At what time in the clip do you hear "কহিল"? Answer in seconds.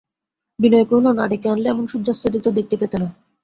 0.89-1.05